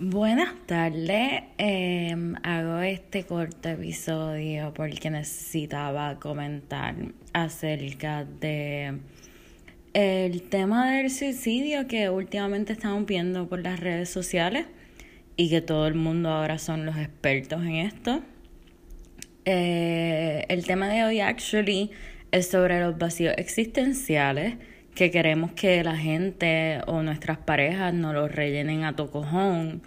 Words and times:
Buenas 0.00 0.54
tardes. 0.66 1.42
Em, 1.58 2.36
hago 2.44 2.78
este 2.82 3.24
corto 3.24 3.68
episodio 3.70 4.72
porque 4.72 5.10
necesitaba 5.10 6.20
comentar 6.20 6.94
acerca 7.32 8.24
de 8.24 9.00
el 9.94 10.42
tema 10.42 10.92
del 10.92 11.10
suicidio 11.10 11.88
que 11.88 12.10
últimamente 12.10 12.74
estamos 12.74 13.06
viendo 13.06 13.48
por 13.48 13.60
las 13.60 13.80
redes 13.80 14.08
sociales 14.08 14.66
y 15.36 15.50
que 15.50 15.62
todo 15.62 15.88
el 15.88 15.94
mundo 15.94 16.28
ahora 16.28 16.58
son 16.58 16.86
los 16.86 16.96
expertos 16.96 17.62
en 17.62 17.74
esto. 17.74 18.22
Eh, 19.46 20.46
el 20.48 20.64
tema 20.64 20.86
de 20.90 21.02
hoy 21.02 21.18
actually 21.18 21.90
es 22.30 22.48
sobre 22.48 22.78
los 22.78 22.98
vacíos 22.98 23.34
existenciales 23.36 24.58
que 24.98 25.12
queremos 25.12 25.52
que 25.52 25.84
la 25.84 25.96
gente 25.96 26.80
o 26.88 27.04
nuestras 27.04 27.38
parejas 27.38 27.94
no 27.94 28.12
los 28.12 28.32
rellenen 28.32 28.82
a 28.82 28.96
tocojón, 28.96 29.80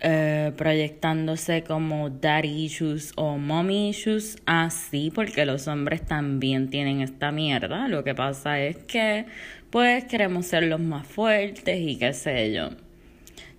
eh, 0.00 0.52
proyectándose 0.58 1.62
como 1.62 2.10
daddy 2.10 2.66
issues 2.66 3.14
o 3.16 3.38
mommy 3.38 3.88
issues. 3.88 4.36
Así, 4.44 5.10
porque 5.10 5.46
los 5.46 5.68
hombres 5.68 6.04
también 6.04 6.68
tienen 6.68 7.00
esta 7.00 7.32
mierda. 7.32 7.88
Lo 7.88 8.04
que 8.04 8.14
pasa 8.14 8.60
es 8.60 8.76
que, 8.76 9.24
pues, 9.70 10.04
queremos 10.04 10.44
ser 10.44 10.64
los 10.64 10.80
más 10.80 11.06
fuertes 11.06 11.80
y 11.80 11.96
qué 11.96 12.12
sé 12.12 12.52
yo. 12.52 12.68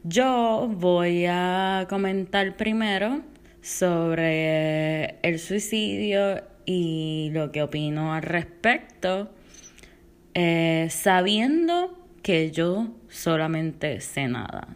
Yo 0.04 0.70
voy 0.72 1.26
a 1.28 1.88
comentar 1.90 2.56
primero 2.56 3.22
sobre 3.64 5.16
el 5.24 5.40
suicidio 5.40 6.44
y 6.68 7.32
lo 7.34 7.52
que 7.52 7.64
opino 7.64 8.14
al 8.14 8.22
respecto 8.22 9.32
eh, 10.34 10.88
sabiendo 10.90 11.98
que 12.22 12.52
yo 12.52 12.90
solamente 13.10 14.00
sé 14.02 14.28
nada. 14.28 14.68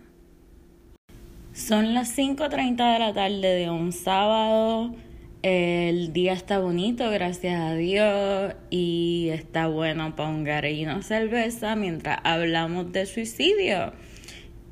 Son 1.53 1.93
las 1.93 2.17
5.30 2.17 2.93
de 2.93 2.99
la 2.99 3.13
tarde 3.13 3.55
de 3.55 3.69
un 3.69 3.93
sábado. 3.93 4.93
El 5.41 6.11
día 6.11 6.33
está 6.33 6.59
bonito, 6.59 7.09
gracias 7.11 7.61
a 7.61 7.75
Dios, 7.75 8.55
y 8.71 9.29
está 9.31 9.67
bueno 9.67 10.15
para 10.15 10.29
un 10.29 10.41
una 10.41 11.01
cerveza 11.03 11.75
mientras 11.75 12.19
hablamos 12.23 12.91
de 12.91 13.05
suicidio. 13.05 13.93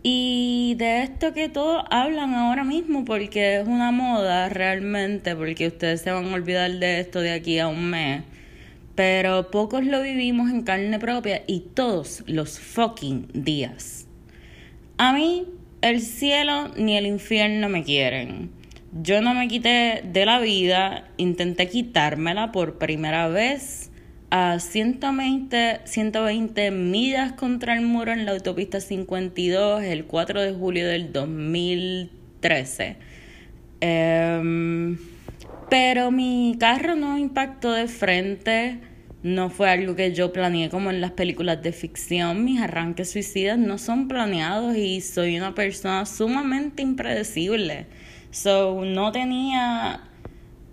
Y 0.02 0.75
de 0.80 1.03
esto 1.03 1.34
que 1.34 1.47
todos 1.47 1.86
hablan 1.90 2.34
ahora 2.34 2.66
mismo, 2.66 3.06
porque 3.06 3.62
es 3.62 3.68
una 3.68 3.92
moda 3.92 4.50
realmente, 4.50 5.36
porque 5.36 5.68
ustedes 5.68 6.02
se 6.02 6.12
van 6.12 6.25
a 6.25 6.34
olvidar 6.34 6.72
de 6.72 7.00
esto 7.00 7.22
de 7.22 7.31
aquí 7.31 7.59
a 7.59 7.68
un 7.68 7.90
mes 7.90 8.23
pero 8.96 9.50
pocos 9.50 9.86
lo 9.86 10.02
vivimos 10.02 10.52
en 10.52 10.64
carne 10.64 11.00
propia 11.00 11.44
y 11.48 11.62
todos 11.74 12.24
los 12.28 12.60
fucking 12.60 13.28
días. 13.34 14.08
A 14.98 15.14
mí 15.14 15.46
el 15.82 16.02
cielo 16.02 16.70
ni 16.78 16.98
el 16.98 17.06
infierno 17.06 17.70
me 17.70 17.84
quieren. 17.84 18.52
Yo 19.02 19.22
no 19.22 19.34
me 19.34 19.48
quité 19.48 20.04
de 20.06 20.26
la 20.26 20.40
vida, 20.40 21.10
intenté 21.18 21.68
quitármela 21.68 22.52
por 22.52 22.78
primera 22.78 23.28
vez 23.28 23.90
a 24.30 24.60
120, 24.60 25.82
120 25.86 26.72
millas 26.72 27.34
contra 27.34 27.76
el 27.76 27.82
muro 27.82 28.12
en 28.12 28.26
la 28.26 28.32
autopista 28.32 28.80
52 28.80 29.84
el 29.84 30.06
4 30.06 30.42
de 30.42 30.54
julio 30.54 30.88
del 30.88 31.12
2013. 31.12 32.98
Pero 35.74 36.12
mi 36.12 36.56
carro 36.60 36.96
no 36.96 37.18
impactó 37.18 37.72
de 37.72 37.88
frente, 37.88 38.80
no 39.24 39.50
fue 39.50 39.72
algo 39.72 39.96
que 39.96 40.14
yo 40.14 40.32
planeé 40.32 40.70
como 40.70 40.92
en 40.92 41.02
las 41.02 41.14
películas 41.14 41.64
de 41.64 41.72
ficción. 41.72 42.46
Mis 42.46 42.62
arranques 42.62 43.10
suicidas 43.10 43.58
no 43.58 43.80
son 43.80 44.08
planeados 44.08 44.76
y 44.78 45.02
soy 45.02 45.36
una 45.36 45.56
persona 45.56 46.06
sumamente 46.06 46.84
impredecible. 46.84 47.88
So, 48.30 48.86
no 48.86 49.12
tenía. 49.12 50.02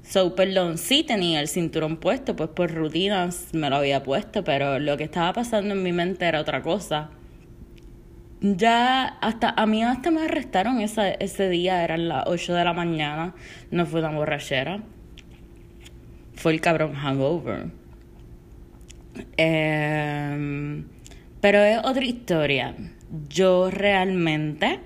So, 0.03 0.35
perdón, 0.35 0.77
sí 0.77 1.03
tenía 1.03 1.41
el 1.41 1.49
cinturón 1.49 1.97
puesto, 1.97 2.37
pues 2.37 2.51
por 2.51 2.71
rutinas 2.71 3.55
me 3.55 3.71
lo 3.71 3.77
había 3.77 4.03
puesto, 4.03 4.45
pero 4.45 4.79
lo 4.79 4.99
que 4.99 5.05
estaba 5.05 5.33
pasando 5.33 5.73
en 5.73 5.83
mi 5.83 5.93
mente 5.93 6.27
era 6.27 6.43
otra 6.43 6.61
cosa. 6.61 7.09
Ya 8.43 9.05
hasta 9.21 9.51
a 9.51 9.67
mí 9.67 9.83
hasta 9.83 10.11
me 10.11 10.23
arrestaron 10.23 10.81
ese 10.81 11.49
día, 11.49 11.85
eran 11.85 12.09
las 12.09 12.25
8 12.27 12.55
de 12.55 12.65
la 12.65 12.73
mañana, 12.73 13.35
no 13.71 13.85
fue 13.85 14.01
una 14.01 14.13
borrachera, 14.13 14.83
fue 16.41 16.53
el 16.53 16.61
cabrón 16.63 16.95
hangover. 16.95 17.67
Em, 19.37 20.87
pero 21.43 21.59
es 21.59 21.79
otra 21.85 22.05
historia. 22.05 22.75
Yo 23.29 23.71
realmente 23.71 24.81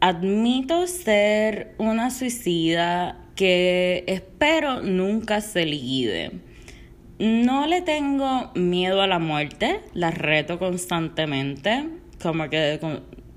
admito 0.00 0.88
ser 0.88 1.76
una 1.78 2.10
suicida 2.10 3.16
que 3.36 4.02
espero 4.08 4.82
nunca 4.82 5.40
se 5.40 5.66
liquide. 5.66 6.32
No 7.20 7.68
le 7.68 7.82
tengo 7.82 8.50
miedo 8.56 9.02
a 9.02 9.06
la 9.06 9.20
muerte, 9.20 9.82
la 9.94 10.10
reto 10.10 10.58
constantemente 10.58 11.86
como 12.20 12.48
que 12.50 12.80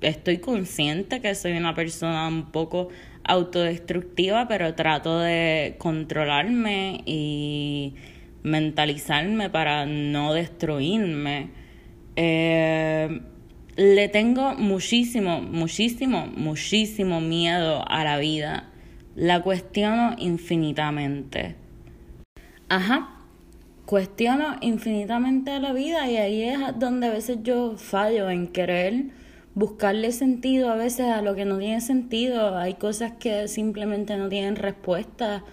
estoy 0.08 0.38
consciente 0.38 1.20
que 1.20 1.34
soy 1.34 1.52
una 1.52 1.74
persona 1.74 2.28
un 2.28 2.52
poco 2.52 2.88
autodestructiva, 3.24 4.46
pero 4.46 4.74
trato 4.74 5.18
de 5.18 5.74
controlarme 5.78 7.02
y 7.06 7.94
mentalizarme 8.42 9.50
para 9.50 9.84
no 9.84 10.32
destruirme. 10.32 11.50
Eh, 12.14 13.20
le 13.76 14.08
tengo 14.08 14.54
muchísimo, 14.54 15.40
muchísimo, 15.40 16.28
muchísimo 16.28 17.20
miedo 17.20 17.84
a 17.88 18.04
la 18.04 18.18
vida. 18.18 18.70
La 19.16 19.42
cuestiono 19.42 20.14
infinitamente. 20.18 21.56
Ajá, 22.68 23.16
cuestiono 23.86 24.56
infinitamente 24.60 25.58
la 25.58 25.72
vida 25.72 26.08
y 26.08 26.16
ahí 26.16 26.42
es 26.42 26.58
donde 26.78 27.08
a 27.08 27.10
veces 27.10 27.38
yo 27.42 27.76
fallo 27.76 28.30
en 28.30 28.46
querer 28.48 29.06
buscarle 29.56 30.12
sentido 30.12 30.70
a 30.70 30.76
veces 30.76 31.06
a 31.06 31.22
lo 31.22 31.34
que 31.34 31.46
no 31.46 31.58
tiene 31.58 31.80
sentido. 31.80 32.56
Hay 32.56 32.74
cosas 32.74 33.12
que 33.12 33.48
simplemente 33.48 34.16
no 34.18 34.28
tienen 34.28 34.54
respuesta, 34.54 35.44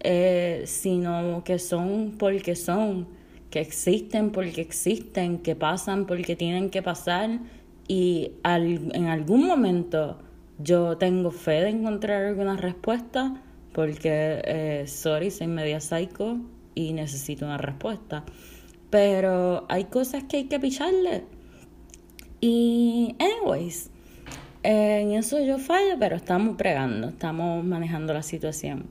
eh, 0.00 0.64
sino 0.66 1.44
que 1.44 1.58
son 1.58 2.16
porque 2.18 2.56
son, 2.56 3.06
que 3.50 3.60
existen 3.60 4.30
porque 4.30 4.62
existen, 4.62 5.38
que 5.38 5.54
pasan 5.54 6.06
porque 6.06 6.36
tienen 6.36 6.70
que 6.70 6.82
pasar 6.82 7.38
y 7.86 8.32
en 8.44 9.06
algún 9.06 9.46
momento 9.46 10.18
yo 10.58 10.96
tengo 10.96 11.30
fe 11.30 11.60
de 11.60 11.68
encontrar 11.68 12.24
alguna 12.24 12.56
respuesta 12.56 13.42
porque, 13.72 14.40
eh, 14.44 14.84
sorry, 14.86 15.30
soy 15.30 15.48
media 15.48 15.80
psycho 15.80 16.38
y 16.74 16.94
necesito 16.94 17.44
una 17.44 17.58
respuesta. 17.58 18.24
Pero 18.88 19.66
hay 19.68 19.84
cosas 19.84 20.24
que 20.24 20.38
hay 20.38 20.44
que 20.44 20.58
picharle. 20.58 21.24
Y, 22.40 23.14
anyways, 23.18 23.90
en 24.62 25.12
eso 25.12 25.42
yo 25.44 25.58
fallo, 25.58 25.96
pero 25.98 26.16
estamos 26.16 26.56
pregando, 26.56 27.08
estamos 27.08 27.64
manejando 27.64 28.14
la 28.14 28.22
situación. 28.22 28.86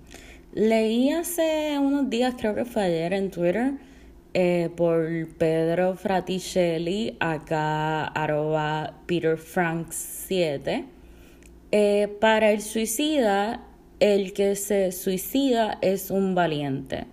Leí 0.54 1.12
hace 1.12 1.78
unos 1.80 2.10
días, 2.10 2.36
creo 2.38 2.56
que 2.56 2.66
fue 2.66 2.84
ayer 2.84 3.14
en 3.14 3.30
Twitter, 3.32 3.74
eh, 4.34 4.70
por 4.76 5.28
Pedro 5.38 5.96
Fraticelli, 5.96 7.18
acá 7.20 8.06
arroba 8.06 8.94
PeterFrank7. 9.08 10.86
Eh, 11.72 12.08
para 12.20 12.52
el 12.52 12.62
suicida, 12.62 13.64
el 14.00 14.34
que 14.34 14.56
se 14.56 14.92
suicida 14.92 15.78
es 15.82 16.10
un 16.10 16.36
valiente. 16.36 17.06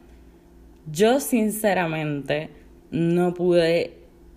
Yo 0.91 1.20
sinceramente 1.20 2.50
no 2.91 3.34
pude 3.34 3.94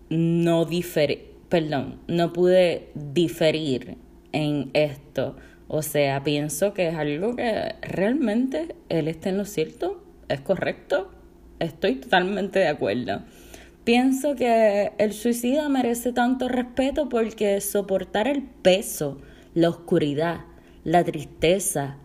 no 0.10 0.66
diferir, 0.66 1.29
perdón, 1.50 2.00
no 2.08 2.32
pude 2.32 2.90
diferir 2.96 3.98
en 4.32 4.70
esto. 4.74 5.36
O 5.68 5.82
sea, 5.82 6.24
pienso 6.24 6.74
que 6.74 6.88
es 6.88 6.96
algo 6.96 7.36
que 7.36 7.76
realmente 7.82 8.76
él 8.90 9.08
está 9.08 9.30
en 9.30 9.38
lo 9.38 9.46
cierto, 9.46 10.04
es 10.28 10.42
correcto, 10.42 11.12
estoy 11.60 11.96
totalmente 11.96 12.60
de 12.60 12.68
acuerdo. 12.68 13.22
Pienso 13.84 14.36
que 14.36 14.92
el 14.98 15.14
suicida 15.14 15.68
merece 15.70 16.12
tanto 16.12 16.48
respeto 16.48 17.10
porque 17.10 17.60
soportar 17.62 18.28
el 18.28 18.44
peso, 18.44 19.20
la 19.54 19.70
oscuridad, 19.70 20.42
la 20.84 21.04
tristeza, 21.04 21.98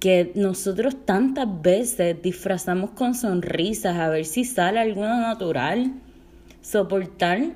que 0.00 0.32
nosotros 0.34 1.04
tantas 1.04 1.60
veces 1.60 2.22
disfrazamos 2.22 2.90
con 2.90 3.14
sonrisas 3.14 3.96
a 3.96 4.08
ver 4.08 4.24
si 4.24 4.44
sale 4.44 4.78
alguna 4.78 5.20
natural. 5.20 5.92
Soportar, 6.60 7.54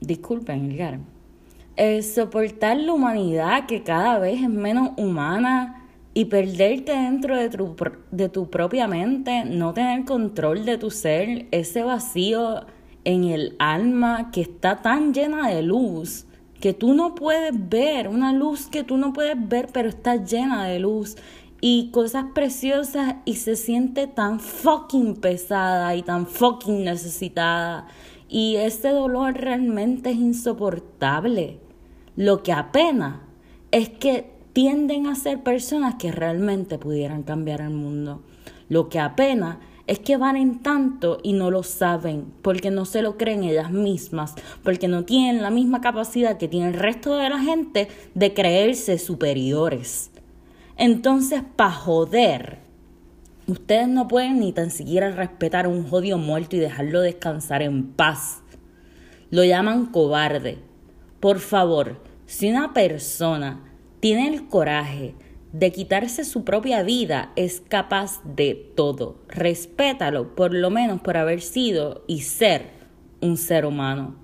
disculpen, 0.00 0.76
eh, 1.76 2.02
soportar 2.02 2.76
la 2.76 2.92
humanidad 2.92 3.66
que 3.66 3.82
cada 3.82 4.18
vez 4.18 4.42
es 4.42 4.48
menos 4.48 4.90
humana 4.96 5.88
y 6.12 6.26
perderte 6.26 6.92
dentro 6.92 7.36
de 7.36 7.48
tu, 7.48 7.76
de 8.10 8.28
tu 8.28 8.50
propia 8.50 8.88
mente, 8.88 9.44
no 9.44 9.72
tener 9.72 10.04
control 10.04 10.64
de 10.64 10.78
tu 10.78 10.90
ser, 10.90 11.46
ese 11.50 11.82
vacío 11.82 12.66
en 13.04 13.24
el 13.24 13.56
alma 13.58 14.30
que 14.30 14.42
está 14.42 14.82
tan 14.82 15.14
llena 15.14 15.48
de 15.48 15.62
luz 15.62 16.26
que 16.60 16.74
tú 16.74 16.94
no 16.94 17.14
puedes 17.14 17.52
ver, 17.70 18.06
una 18.06 18.32
luz 18.32 18.66
que 18.66 18.84
tú 18.84 18.98
no 18.98 19.12
puedes 19.12 19.36
ver, 19.48 19.68
pero 19.72 19.88
está 19.88 20.16
llena 20.16 20.66
de 20.66 20.78
luz 20.78 21.16
y 21.60 21.90
cosas 21.90 22.26
preciosas 22.34 23.16
y 23.24 23.36
se 23.36 23.56
siente 23.56 24.06
tan 24.06 24.40
fucking 24.40 25.16
pesada 25.16 25.94
y 25.96 26.02
tan 26.02 26.26
fucking 26.26 26.84
necesitada. 26.84 27.86
Y 28.32 28.56
ese 28.56 28.90
dolor 28.90 29.34
realmente 29.34 30.10
es 30.10 30.16
insoportable. 30.16 31.58
Lo 32.14 32.44
que 32.44 32.52
apena 32.52 33.26
es 33.72 33.88
que 33.88 34.30
tienden 34.52 35.08
a 35.08 35.16
ser 35.16 35.42
personas 35.42 35.96
que 35.96 36.12
realmente 36.12 36.78
pudieran 36.78 37.24
cambiar 37.24 37.60
el 37.60 37.70
mundo. 37.70 38.22
Lo 38.68 38.88
que 38.88 39.00
apena 39.00 39.58
es 39.88 39.98
que 39.98 40.16
valen 40.16 40.60
tanto 40.60 41.18
y 41.24 41.32
no 41.32 41.50
lo 41.50 41.64
saben, 41.64 42.32
porque 42.42 42.70
no 42.70 42.84
se 42.84 43.02
lo 43.02 43.16
creen 43.16 43.42
ellas 43.42 43.72
mismas, 43.72 44.36
porque 44.62 44.86
no 44.86 45.04
tienen 45.04 45.42
la 45.42 45.50
misma 45.50 45.80
capacidad 45.80 46.38
que 46.38 46.46
tiene 46.46 46.68
el 46.68 46.74
resto 46.74 47.16
de 47.16 47.28
la 47.28 47.40
gente 47.40 47.88
de 48.14 48.32
creerse 48.32 48.98
superiores. 48.98 50.12
Entonces, 50.76 51.42
para 51.56 51.72
joder, 51.72 52.60
ustedes 53.50 53.88
no 53.88 54.08
pueden 54.08 54.40
ni 54.40 54.52
tan 54.52 54.70
siquiera 54.70 55.10
respetar 55.10 55.66
a 55.66 55.68
un 55.68 55.86
jodido 55.86 56.18
muerto 56.18 56.56
y 56.56 56.60
dejarlo 56.60 57.00
descansar 57.00 57.62
en 57.62 57.92
paz. 57.92 58.42
Lo 59.30 59.44
llaman 59.44 59.86
cobarde. 59.86 60.58
Por 61.20 61.38
favor, 61.38 62.02
si 62.26 62.50
una 62.50 62.72
persona 62.72 63.64
tiene 64.00 64.28
el 64.28 64.48
coraje 64.48 65.14
de 65.52 65.72
quitarse 65.72 66.24
su 66.24 66.44
propia 66.44 66.82
vida, 66.82 67.32
es 67.36 67.60
capaz 67.60 68.20
de 68.24 68.54
todo. 68.76 69.16
Respétalo, 69.28 70.34
por 70.34 70.54
lo 70.54 70.70
menos 70.70 71.00
por 71.00 71.16
haber 71.16 71.40
sido 71.40 72.04
y 72.06 72.20
ser 72.20 72.70
un 73.20 73.36
ser 73.36 73.66
humano. 73.66 74.16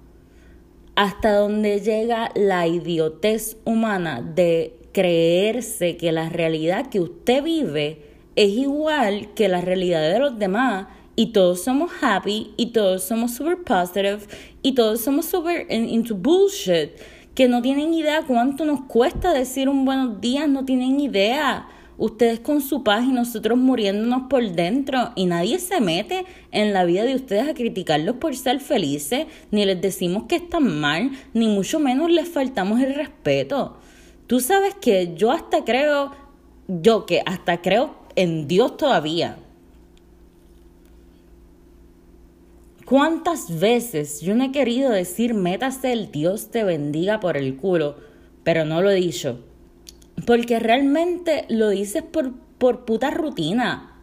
Hasta 0.94 1.36
donde 1.36 1.80
llega 1.80 2.30
la 2.34 2.66
idiotez 2.66 3.58
humana 3.64 4.22
de 4.22 4.78
creerse 4.92 5.98
que 5.98 6.10
la 6.10 6.30
realidad 6.30 6.88
que 6.88 7.00
usted 7.00 7.42
vive 7.42 8.15
es 8.36 8.50
igual 8.50 9.32
que 9.34 9.48
la 9.48 9.62
realidad 9.62 10.02
de 10.12 10.18
los 10.18 10.38
demás 10.38 10.86
y 11.16 11.32
todos 11.32 11.64
somos 11.64 11.90
happy 12.02 12.52
y 12.58 12.66
todos 12.66 13.02
somos 13.02 13.34
super 13.34 13.64
positive 13.64 14.18
y 14.62 14.74
todos 14.74 15.00
somos 15.00 15.24
super 15.24 15.66
into 15.70 16.14
bullshit 16.14 16.90
que 17.34 17.48
no 17.48 17.62
tienen 17.62 17.94
idea 17.94 18.22
cuánto 18.26 18.64
nos 18.66 18.82
cuesta 18.82 19.32
decir 19.32 19.68
un 19.68 19.84
buenos 19.84 20.20
días, 20.20 20.48
no 20.48 20.64
tienen 20.64 21.00
idea. 21.00 21.68
Ustedes 21.98 22.40
con 22.40 22.60
su 22.60 22.82
paz 22.84 23.04
y 23.04 23.12
nosotros 23.12 23.58
muriéndonos 23.58 24.24
por 24.28 24.42
dentro 24.52 25.12
y 25.16 25.24
nadie 25.24 25.58
se 25.58 25.80
mete 25.80 26.26
en 26.50 26.74
la 26.74 26.84
vida 26.84 27.04
de 27.04 27.14
ustedes 27.14 27.48
a 27.48 27.54
criticarlos 27.54 28.16
por 28.16 28.36
ser 28.36 28.60
felices, 28.60 29.26
ni 29.50 29.64
les 29.64 29.80
decimos 29.80 30.24
que 30.24 30.36
están 30.36 30.78
mal, 30.78 31.10
ni 31.32 31.48
mucho 31.48 31.80
menos 31.80 32.10
les 32.10 32.28
faltamos 32.28 32.80
el 32.80 32.94
respeto. 32.94 33.78
Tú 34.26 34.40
sabes 34.40 34.74
que 34.74 35.14
yo 35.14 35.30
hasta 35.30 35.64
creo, 35.64 36.12
yo 36.68 37.06
que 37.06 37.22
hasta 37.24 37.62
creo 37.62 37.95
en 38.16 38.48
Dios 38.48 38.76
todavía. 38.76 39.38
¿Cuántas 42.86 43.58
veces 43.58 44.20
yo 44.20 44.34
no 44.34 44.44
he 44.44 44.52
querido 44.52 44.90
decir 44.90 45.34
métase 45.34 45.92
el 45.92 46.12
Dios 46.12 46.50
te 46.50 46.62
bendiga 46.62 47.18
por 47.18 47.36
el 47.36 47.56
culo, 47.56 47.96
pero 48.44 48.64
no 48.64 48.80
lo 48.80 48.90
he 48.90 48.94
dicho? 48.94 49.40
Porque 50.24 50.60
realmente 50.60 51.46
lo 51.48 51.68
dices 51.68 52.02
por, 52.02 52.32
por 52.58 52.84
puta 52.84 53.10
rutina, 53.10 53.96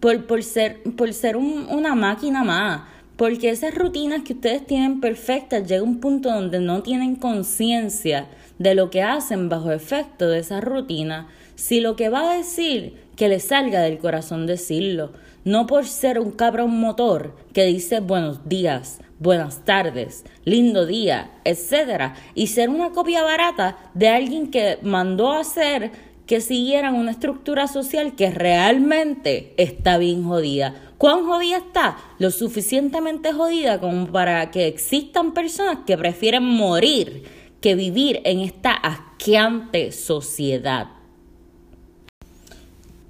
por, 0.00 0.26
por 0.26 0.42
ser, 0.42 0.82
por 0.96 1.12
ser 1.12 1.36
una 1.36 1.94
máquina 1.94 2.42
más. 2.42 2.82
Porque 3.16 3.50
esas 3.50 3.74
rutinas 3.74 4.22
que 4.22 4.32
ustedes 4.32 4.66
tienen 4.66 5.00
perfectas 5.00 5.68
llega 5.68 5.82
un 5.82 6.00
punto 6.00 6.30
donde 6.30 6.58
no 6.58 6.82
tienen 6.82 7.16
conciencia 7.16 8.28
de 8.58 8.74
lo 8.74 8.88
que 8.88 9.02
hacen 9.02 9.50
bajo 9.50 9.70
efecto 9.70 10.26
de 10.28 10.38
esa 10.38 10.62
rutina. 10.62 11.28
Si 11.60 11.80
lo 11.80 11.94
que 11.94 12.08
va 12.08 12.30
a 12.30 12.36
decir, 12.38 12.94
que 13.16 13.28
le 13.28 13.38
salga 13.38 13.82
del 13.82 13.98
corazón 13.98 14.46
decirlo 14.46 15.12
no 15.44 15.66
por 15.66 15.84
ser 15.84 16.18
un 16.18 16.30
cabrón 16.30 16.80
motor 16.80 17.36
que 17.52 17.66
dice 17.66 18.00
buenos 18.00 18.48
días, 18.48 18.98
buenas 19.18 19.62
tardes, 19.66 20.24
lindo 20.46 20.86
día, 20.86 21.30
etc. 21.44 22.14
Y 22.34 22.46
ser 22.46 22.70
una 22.70 22.92
copia 22.92 23.22
barata 23.22 23.76
de 23.92 24.08
alguien 24.08 24.50
que 24.50 24.78
mandó 24.80 25.32
a 25.32 25.40
hacer 25.40 25.92
que 26.26 26.40
siguieran 26.40 26.94
una 26.94 27.10
estructura 27.10 27.68
social 27.68 28.16
que 28.16 28.30
realmente 28.30 29.52
está 29.58 29.98
bien 29.98 30.24
jodida. 30.24 30.74
¿Cuán 30.96 31.26
jodida 31.26 31.58
está? 31.58 31.98
Lo 32.18 32.30
suficientemente 32.30 33.34
jodida 33.34 33.80
como 33.80 34.06
para 34.06 34.50
que 34.50 34.66
existan 34.66 35.34
personas 35.34 35.80
que 35.86 35.98
prefieren 35.98 36.42
morir 36.42 37.24
que 37.60 37.74
vivir 37.74 38.22
en 38.24 38.40
esta 38.40 38.72
asqueante 38.72 39.92
sociedad. 39.92 40.99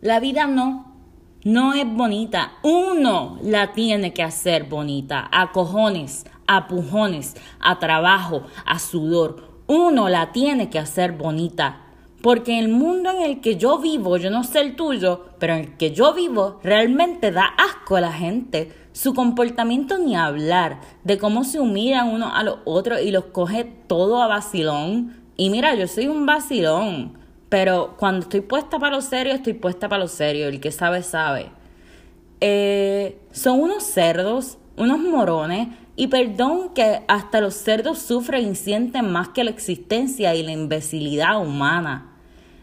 La 0.01 0.19
vida 0.19 0.47
no 0.47 0.91
no 1.45 1.73
es 1.73 1.87
bonita. 1.87 2.53
Uno 2.63 3.39
la 3.43 3.73
tiene 3.73 4.13
que 4.13 4.23
hacer 4.23 4.65
bonita. 4.65 5.27
A 5.33 5.53
cojones, 5.53 6.27
a 6.47 6.69
pujones, 6.69 7.35
a 7.61 7.79
trabajo, 7.79 8.43
a 8.67 8.79
sudor. 8.79 9.63
Uno 9.67 10.11
la 10.11 10.33
tiene 10.33 10.69
que 10.69 10.79
hacer 10.79 11.13
bonita. 11.13 11.83
Porque 12.23 12.59
el 12.59 12.69
mundo 12.69 13.11
en 13.11 13.23
el 13.23 13.41
que 13.41 13.57
yo 13.57 13.79
vivo, 13.79 14.19
yo 14.19 14.31
no 14.31 14.45
sé 14.45 14.61
el 14.61 14.77
tuyo, 14.77 15.25
pero 15.39 15.55
en 15.55 15.61
el 15.61 15.77
que 15.79 15.93
yo 15.93 16.13
vivo, 16.13 16.61
realmente 16.63 17.31
da 17.31 17.47
asco 17.57 17.97
a 17.97 18.03
la 18.03 18.13
gente. 18.13 18.73
Su 18.93 19.15
comportamiento 19.15 19.97
ni 19.97 20.17
hablar, 20.17 20.81
de 21.05 21.17
cómo 21.17 21.45
se 21.45 21.61
humillan 21.61 22.09
uno 22.09 22.35
a 22.35 22.43
los 22.43 22.59
otros 22.67 23.01
y 23.01 23.13
los 23.13 23.27
coge 23.27 23.65
todo 23.65 24.23
a 24.23 24.27
vacilón. 24.27 25.23
Y 25.39 25.49
mira, 25.49 25.75
yo 25.75 25.89
soy 25.89 26.09
un 26.09 26.27
vacilón. 26.27 27.20
Pero 27.51 27.97
cuando 27.99 28.21
estoy 28.21 28.41
puesta 28.41 28.79
para 28.79 28.97
lo 28.97 29.03
serio, 29.03 29.35
estoy 29.35 29.55
puesta 29.55 29.89
para 29.89 30.01
lo 30.01 30.09
serio. 30.09 30.49
El 30.49 30.61
que 30.61 30.71
sabe, 30.73 31.03
sabe. 31.03 31.51
Eh, 32.41 33.19
son 33.33 33.61
unos 33.61 33.83
cerdos, 33.83 34.57
unos 34.77 35.01
morones. 35.01 35.69
Y 35.97 36.07
perdón 36.07 36.73
que 36.75 37.03
hasta 37.09 37.41
los 37.43 37.55
cerdos 37.55 37.99
sufren 37.99 38.49
y 38.53 38.55
sienten 38.55 39.11
más 39.11 39.29
que 39.29 39.45
la 39.45 39.51
existencia 39.51 40.35
y 40.35 40.43
la 40.43 40.53
imbecilidad 40.53 41.43
humana. 41.43 42.17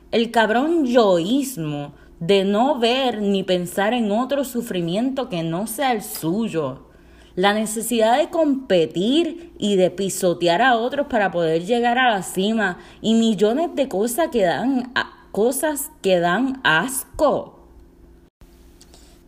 El 0.10 0.32
cabrón 0.32 0.86
yoísmo 0.86 1.94
de 2.20 2.46
no 2.46 2.80
ver 2.80 3.22
ni 3.22 3.44
pensar 3.44 3.94
en 3.94 4.12
otro 4.12 4.46
sufrimiento 4.46 5.30
que 5.30 5.44
no 5.44 5.68
sea 5.68 5.92
el 5.92 6.02
suyo 6.02 6.87
la 7.38 7.54
necesidad 7.54 8.18
de 8.18 8.32
competir 8.32 9.54
y 9.60 9.76
de 9.76 9.92
pisotear 9.92 10.64
a 10.64 10.76
otros 10.76 11.06
para 11.06 11.30
poder 11.30 11.64
llegar 11.64 12.00
a 12.00 12.10
la 12.10 12.24
cima 12.24 12.80
y 13.00 13.14
millones 13.14 13.76
de 13.76 13.88
cosas 13.88 14.30
que 14.32 14.42
dan, 14.42 14.92
cosas 15.32 15.92
que 16.02 16.20
dan 16.20 16.60
asco. 16.64 17.60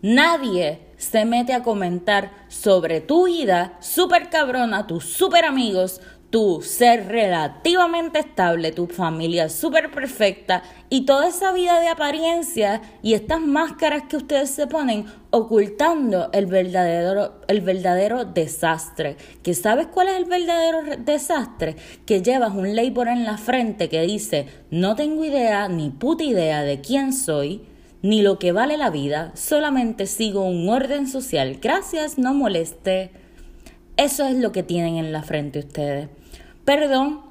Nadie 0.01 0.79
se 0.97 1.23
mete 1.23 1.53
a 1.53 1.61
comentar 1.61 2.31
sobre 2.47 2.99
tu 2.99 3.27
vida 3.27 3.77
super 3.79 4.31
cabrona, 4.31 4.87
tus 4.87 5.05
super 5.05 5.45
amigos, 5.45 6.01
tu 6.29 6.61
ser 6.61 7.07
relativamente 7.07 8.19
estable, 8.19 8.71
tu 8.71 8.85
familia 8.85 9.49
súper 9.49 9.89
perfecta 9.89 10.61
y 10.89 11.05
toda 11.05 11.27
esa 11.27 11.51
vida 11.51 11.79
de 11.79 11.87
apariencia 11.87 12.81
y 13.01 13.13
estas 13.13 13.41
máscaras 13.41 14.03
que 14.03 14.17
ustedes 14.17 14.51
se 14.51 14.67
ponen 14.67 15.05
ocultando 15.31 16.29
el 16.31 16.45
verdadero, 16.45 17.41
el 17.47 17.61
verdadero 17.61 18.25
desastre. 18.25 19.17
¿Que 19.41 19.55
sabes 19.55 19.87
cuál 19.87 20.09
es 20.09 20.17
el 20.17 20.25
verdadero 20.25 20.97
desastre? 20.99 21.75
Que 22.05 22.21
llevas 22.21 22.53
un 22.53 22.75
label 22.75 23.07
en 23.07 23.23
la 23.23 23.37
frente 23.37 23.89
que 23.89 24.01
dice 24.01 24.45
no 24.69 24.95
tengo 24.95 25.25
idea 25.25 25.67
ni 25.67 25.89
puta 25.89 26.23
idea 26.23 26.61
de 26.61 26.79
quién 26.79 27.11
soy 27.11 27.63
ni 28.01 28.21
lo 28.21 28.39
que 28.39 28.51
vale 28.51 28.77
la 28.77 28.89
vida, 28.89 29.31
solamente 29.35 30.05
sigo 30.05 30.43
un 30.43 30.69
orden 30.69 31.07
social. 31.07 31.59
Gracias, 31.61 32.17
no 32.17 32.33
moleste. 32.33 33.11
Eso 33.97 34.25
es 34.25 34.35
lo 34.35 34.53
que 34.53 34.63
tienen 34.63 34.95
en 34.95 35.11
la 35.11 35.23
frente 35.23 35.59
ustedes. 35.59 36.07
Perdón, 36.69 37.21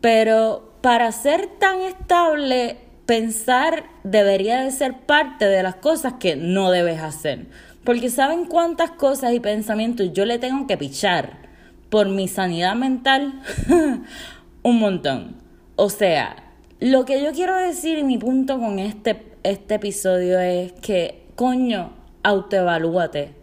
pero 0.00 0.78
para 0.80 1.10
ser 1.10 1.48
tan 1.58 1.80
estable, 1.80 2.76
pensar 3.04 3.82
debería 4.04 4.60
de 4.60 4.70
ser 4.70 5.00
parte 5.00 5.46
de 5.46 5.64
las 5.64 5.74
cosas 5.74 6.12
que 6.20 6.36
no 6.36 6.70
debes 6.70 7.00
hacer. 7.00 7.46
Porque 7.82 8.10
saben 8.10 8.44
cuántas 8.44 8.92
cosas 8.92 9.32
y 9.32 9.40
pensamientos 9.40 10.12
yo 10.12 10.24
le 10.24 10.38
tengo 10.38 10.68
que 10.68 10.76
pichar 10.76 11.32
por 11.90 12.08
mi 12.08 12.28
sanidad 12.28 12.76
mental. 12.76 13.42
Un 14.62 14.78
montón. 14.78 15.34
O 15.74 15.90
sea, 15.90 16.36
lo 16.78 17.04
que 17.04 17.20
yo 17.24 17.32
quiero 17.32 17.56
decir 17.56 17.98
y 17.98 18.04
mi 18.04 18.18
punto 18.18 18.60
con 18.60 18.78
este, 18.78 19.32
este 19.42 19.74
episodio 19.74 20.38
es 20.38 20.70
que, 20.74 21.26
coño, 21.34 21.90
autoevalúate. 22.22 23.34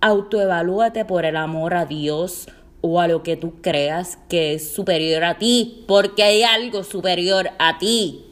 Autoevalúate 0.00 1.04
por 1.04 1.24
el 1.24 1.36
amor 1.36 1.74
a 1.74 1.86
Dios 1.86 2.48
o 2.80 3.00
a 3.00 3.08
lo 3.08 3.22
que 3.22 3.36
tú 3.36 3.54
creas 3.60 4.18
que 4.28 4.54
es 4.54 4.72
superior 4.72 5.24
a 5.24 5.38
ti, 5.38 5.84
porque 5.86 6.22
hay 6.22 6.42
algo 6.42 6.84
superior 6.84 7.50
a 7.58 7.78
ti. 7.78 8.24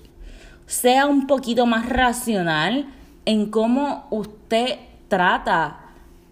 Sea 0.67 1.07
un 1.07 1.27
poquito 1.27 1.67
más 1.67 1.89
racional 1.89 2.87
en 3.25 3.51
cómo 3.51 4.07
usted 4.11 4.77
trata 5.09 5.81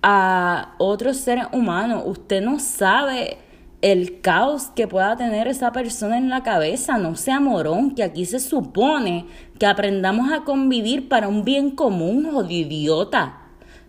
a 0.02 0.74
otros 0.78 1.16
seres 1.16 1.46
humanos. 1.52 2.02
Usted 2.06 2.42
no 2.42 2.58
sabe 2.58 3.38
el 3.80 4.20
caos 4.20 4.68
que 4.74 4.88
pueda 4.88 5.16
tener 5.16 5.46
esa 5.46 5.72
persona 5.72 6.18
en 6.18 6.30
la 6.30 6.42
cabeza. 6.42 6.98
No 6.98 7.16
sea 7.16 7.40
morón, 7.40 7.94
que 7.94 8.02
aquí 8.02 8.24
se 8.24 8.40
supone 8.40 9.26
que 9.58 9.66
aprendamos 9.66 10.32
a 10.32 10.44
convivir 10.44 11.08
para 11.08 11.28
un 11.28 11.44
bien 11.44 11.70
común, 11.70 12.30
jodido 12.32 12.68
idiota. 12.68 13.40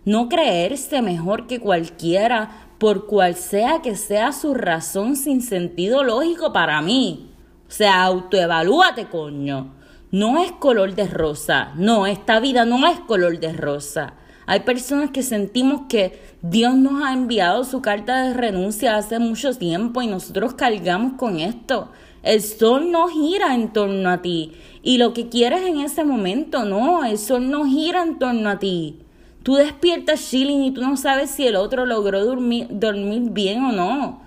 No 0.04 0.28
creerse 0.28 1.02
mejor 1.02 1.46
que 1.46 1.60
cualquiera, 1.60 2.65
por 2.78 3.06
cual 3.06 3.34
sea 3.34 3.80
que 3.82 3.96
sea 3.96 4.32
su 4.32 4.54
razón 4.54 5.16
sin 5.16 5.42
sentido 5.42 6.04
lógico 6.04 6.52
para 6.52 6.80
mí. 6.80 7.30
O 7.68 7.70
sea, 7.70 8.04
autoevalúate, 8.04 9.06
coño. 9.06 9.74
No 10.12 10.42
es 10.42 10.52
color 10.52 10.94
de 10.94 11.08
rosa. 11.08 11.72
No, 11.76 12.06
esta 12.06 12.38
vida 12.40 12.64
no 12.64 12.86
es 12.86 13.00
color 13.00 13.40
de 13.40 13.52
rosa. 13.52 14.14
Hay 14.46 14.60
personas 14.60 15.10
que 15.10 15.24
sentimos 15.24 15.82
que 15.88 16.20
Dios 16.40 16.76
nos 16.76 17.02
ha 17.02 17.12
enviado 17.12 17.64
su 17.64 17.82
carta 17.82 18.22
de 18.22 18.34
renuncia 18.34 18.96
hace 18.96 19.18
mucho 19.18 19.52
tiempo 19.54 20.02
y 20.02 20.06
nosotros 20.06 20.54
cargamos 20.54 21.14
con 21.14 21.40
esto. 21.40 21.90
El 22.22 22.40
sol 22.40 22.92
no 22.92 23.08
gira 23.08 23.54
en 23.54 23.72
torno 23.72 24.08
a 24.08 24.22
ti 24.22 24.52
y 24.82 24.98
lo 24.98 25.12
que 25.12 25.28
quieres 25.28 25.62
en 25.62 25.80
ese 25.80 26.04
momento, 26.04 26.64
no, 26.64 27.04
el 27.04 27.18
sol 27.18 27.50
no 27.50 27.64
gira 27.64 28.02
en 28.02 28.20
torno 28.20 28.48
a 28.48 28.58
ti. 28.60 29.00
Tú 29.46 29.54
despiertas 29.54 30.28
chilling 30.28 30.64
y 30.64 30.72
tú 30.72 30.80
no 30.80 30.96
sabes 30.96 31.30
si 31.30 31.46
el 31.46 31.54
otro 31.54 31.86
logró 31.86 32.24
dormir, 32.24 32.66
dormir 32.68 33.30
bien 33.30 33.62
o 33.62 33.70
no. 33.70 34.22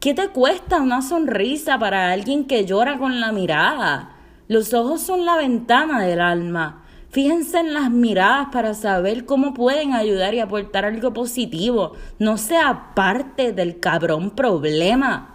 ¿Qué 0.00 0.14
te 0.14 0.30
cuesta 0.30 0.80
una 0.80 1.00
sonrisa 1.00 1.78
para 1.78 2.10
alguien 2.10 2.44
que 2.44 2.66
llora 2.66 2.98
con 2.98 3.20
la 3.20 3.30
mirada? 3.30 4.16
Los 4.48 4.74
ojos 4.74 5.00
son 5.00 5.24
la 5.24 5.36
ventana 5.36 6.02
del 6.02 6.20
alma. 6.20 6.82
Fíjense 7.10 7.60
en 7.60 7.72
las 7.72 7.88
miradas 7.92 8.48
para 8.50 8.74
saber 8.74 9.26
cómo 9.26 9.54
pueden 9.54 9.92
ayudar 9.92 10.34
y 10.34 10.40
aportar 10.40 10.84
algo 10.84 11.12
positivo. 11.12 11.92
No 12.18 12.36
sea 12.36 12.94
parte 12.96 13.52
del 13.52 13.78
cabrón 13.78 14.30
problema. 14.30 15.33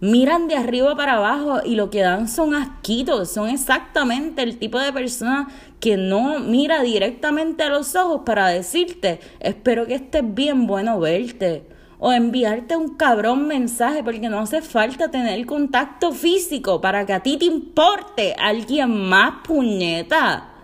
Miran 0.00 0.46
de 0.46 0.56
arriba 0.56 0.94
para 0.94 1.14
abajo 1.14 1.60
y 1.64 1.74
lo 1.74 1.90
que 1.90 2.02
dan 2.02 2.28
son 2.28 2.54
asquitos. 2.54 3.30
Son 3.30 3.48
exactamente 3.48 4.42
el 4.42 4.58
tipo 4.58 4.78
de 4.78 4.92
persona 4.92 5.48
que 5.80 5.96
no 5.96 6.38
mira 6.38 6.82
directamente 6.82 7.64
a 7.64 7.68
los 7.68 7.96
ojos 7.96 8.22
para 8.24 8.48
decirte, 8.48 9.20
espero 9.40 9.86
que 9.86 9.94
estés 9.94 10.22
bien, 10.34 10.66
bueno 10.66 11.00
verte. 11.00 11.64
O 12.00 12.12
enviarte 12.12 12.76
un 12.76 12.94
cabrón 12.96 13.48
mensaje 13.48 14.04
porque 14.04 14.28
no 14.28 14.38
hace 14.38 14.62
falta 14.62 15.10
tener 15.10 15.44
contacto 15.46 16.12
físico 16.12 16.80
para 16.80 17.04
que 17.04 17.12
a 17.12 17.20
ti 17.20 17.36
te 17.36 17.46
importe 17.46 18.34
alguien 18.38 19.08
más 19.08 19.42
puñeta 19.42 20.54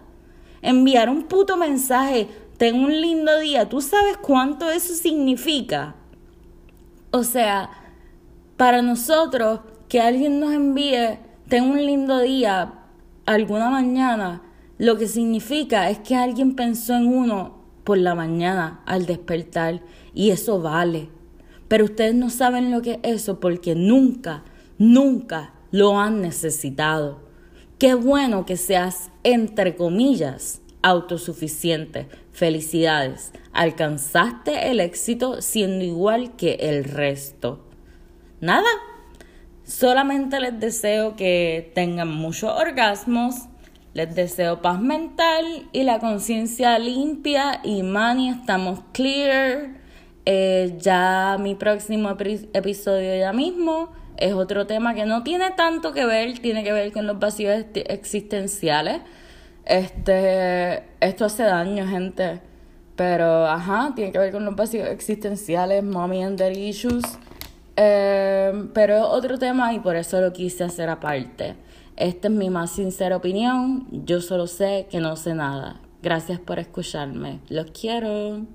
enviar 0.65 1.11
un 1.11 1.25
puto 1.25 1.57
mensaje, 1.57 2.27
ten 2.57 2.77
un 2.77 3.01
lindo 3.01 3.39
día, 3.39 3.69
¿tú 3.69 3.81
sabes 3.81 4.17
cuánto 4.17 4.71
eso 4.71 4.95
significa? 4.95 5.95
O 7.11 7.23
sea, 7.23 7.71
para 8.57 8.83
nosotros 8.83 9.61
que 9.89 10.01
alguien 10.01 10.41
nos 10.41 10.53
envíe, 10.53 11.19
ten 11.49 11.65
un 11.65 11.85
lindo 11.85 12.21
día, 12.21 12.75
alguna 13.27 13.71
mañana, 13.71 14.43
lo 14.79 14.97
que 14.97 15.07
significa 15.07 15.91
es 15.91 15.99
que 15.99 16.17
alguien 16.17 16.57
pensó 16.57 16.95
en 16.95 17.07
uno 17.07 17.65
por 17.85 17.99
la 17.99 18.15
mañana 18.15 18.83
al 18.87 19.07
despertar 19.07 19.83
y 20.15 20.31
eso 20.31 20.61
vale. 20.61 21.09
Pero 21.69 21.85
ustedes 21.85 22.15
no 22.15 22.31
saben 22.31 22.71
lo 22.71 22.83
que 22.83 23.01
es 23.03 23.15
eso 23.23 23.41
porque 23.41 23.75
nunca, 23.75 24.45
nunca 24.79 25.55
lo 25.71 25.99
han 25.99 26.21
necesitado. 26.21 27.21
Qué 27.79 27.95
bueno 27.95 28.47
que 28.47 28.57
seas, 28.57 29.11
entre 29.25 29.77
comillas, 29.77 30.61
autosuficiente. 30.83 32.09
Felicidades. 32.31 33.33
Alcanzaste 33.53 34.71
el 34.71 34.81
éxito 34.81 35.41
siendo 35.41 35.85
igual 35.85 36.37
que 36.37 36.55
el 36.61 36.85
resto. 36.85 37.64
Nada. 38.45 38.69
Solamente 39.65 40.39
les 40.39 40.61
deseo 40.61 41.17
que 41.17 41.73
tengan 41.75 42.09
muchos 42.09 42.53
orgasmos. 42.53 43.37
Les 43.95 44.15
deseo 44.15 44.61
paz 44.61 44.83
mental 44.83 45.67
y 45.73 45.85
la 45.85 45.99
conciencia 45.99 46.79
limpia. 46.79 47.63
Y 47.65 47.83
Mani, 47.83 48.29
estamos 48.29 48.81
clear. 48.93 49.69
Eh, 50.27 50.77
ya 50.79 51.39
mi 51.41 51.55
próximo 51.55 52.11
episodio 52.11 53.17
ya 53.19 53.33
mismo 53.33 53.89
es 54.19 54.35
otro 54.35 54.67
tema 54.67 54.93
que 54.93 55.07
no 55.07 55.23
tiene 55.23 55.51
tanto 55.53 55.95
que 55.95 56.05
ver, 56.05 56.39
tiene 56.41 56.65
que 56.65 56.73
ver 56.73 56.93
con 56.93 57.07
los 57.07 57.19
vacíos 57.19 57.65
existenciales. 57.75 59.01
Este, 59.65 60.85
esto 61.01 61.25
hace 61.25 61.45
daño, 61.45 61.89
gente. 61.89 62.43
Pero, 62.95 63.47
ajá, 63.47 63.93
tiene 63.97 64.13
que 64.13 64.19
ver 64.19 64.33
con 64.33 64.45
los 64.45 64.55
vacíos 64.55 64.87
existenciales, 64.89 65.83
mommy 65.83 66.23
and 66.23 66.39
daddy 66.39 66.69
issues. 66.69 67.05
Eh, 67.77 68.69
pero 68.73 68.97
es 68.97 69.03
otro 69.03 69.39
tema 69.39 69.73
y 69.75 69.81
por 69.81 69.97
eso 69.97 70.21
lo 70.21 70.33
quise 70.33 70.65
hacer 70.65 70.89
aparte. 70.89 71.57
Esta 71.97 72.29
es 72.29 72.35
mi 72.35 72.51
más 72.51 72.73
sincera 72.73 73.17
opinión. 73.17 73.87
Yo 73.91 74.21
solo 74.21 74.47
sé 74.47 74.87
que 74.91 75.01
no 75.01 75.17
sé 75.17 75.35
nada. 75.35 75.81
Gracias 76.03 76.39
por 76.41 76.59
escucharme. 76.59 77.41
Los 77.49 77.71
quiero. 77.71 78.47